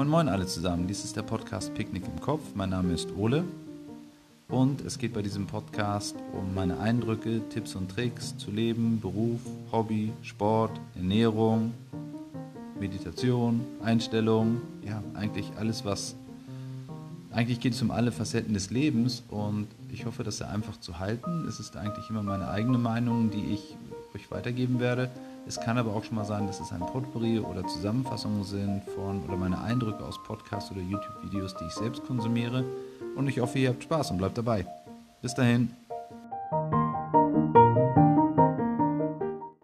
Moin 0.00 0.08
Moin 0.08 0.28
alle 0.30 0.46
zusammen, 0.46 0.86
dies 0.86 1.04
ist 1.04 1.14
der 1.14 1.22
Podcast 1.22 1.74
Picknick 1.74 2.04
im 2.06 2.18
Kopf. 2.22 2.40
Mein 2.54 2.70
Name 2.70 2.94
ist 2.94 3.10
Ole 3.18 3.44
und 4.48 4.80
es 4.80 4.96
geht 4.96 5.12
bei 5.12 5.20
diesem 5.20 5.46
Podcast 5.46 6.16
um 6.32 6.54
meine 6.54 6.80
Eindrücke, 6.80 7.42
Tipps 7.50 7.74
und 7.74 7.90
Tricks 7.90 8.34
zu 8.38 8.50
Leben, 8.50 8.98
Beruf, 8.98 9.40
Hobby, 9.70 10.10
Sport, 10.22 10.70
Ernährung, 10.96 11.74
Meditation, 12.80 13.60
Einstellung, 13.84 14.62
ja, 14.86 15.02
eigentlich 15.12 15.52
alles, 15.58 15.84
was. 15.84 16.14
Eigentlich 17.30 17.60
geht 17.60 17.74
es 17.74 17.82
um 17.82 17.90
alle 17.90 18.10
Facetten 18.10 18.54
des 18.54 18.70
Lebens 18.70 19.22
und 19.28 19.66
ich 19.90 20.06
hoffe, 20.06 20.24
dass 20.24 20.40
er 20.40 20.48
einfach 20.48 20.80
zu 20.80 20.98
halten. 20.98 21.46
Es 21.46 21.60
ist 21.60 21.76
eigentlich 21.76 22.08
immer 22.08 22.22
meine 22.22 22.48
eigene 22.48 22.78
Meinung, 22.78 23.28
die 23.30 23.52
ich 23.52 23.76
euch 24.14 24.30
weitergeben 24.30 24.80
werde. 24.80 25.10
Es 25.46 25.60
kann 25.60 25.78
aber 25.78 25.94
auch 25.94 26.04
schon 26.04 26.16
mal 26.16 26.24
sein, 26.24 26.46
dass 26.46 26.60
es 26.60 26.72
ein 26.72 26.80
Potpourri 26.80 27.40
oder 27.40 27.66
Zusammenfassungen 27.66 28.44
sind 28.44 28.82
von 28.94 29.22
oder 29.24 29.36
meine 29.36 29.60
Eindrücke 29.60 30.04
aus 30.04 30.22
Podcasts 30.22 30.70
oder 30.70 30.80
YouTube-Videos, 30.80 31.56
die 31.56 31.64
ich 31.64 31.74
selbst 31.74 32.04
konsumiere. 32.04 32.64
Und 33.16 33.28
ich 33.28 33.40
hoffe, 33.40 33.58
ihr 33.58 33.70
habt 33.70 33.82
Spaß 33.82 34.12
und 34.12 34.18
bleibt 34.18 34.38
dabei. 34.38 34.66
Bis 35.22 35.34
dahin. 35.34 35.79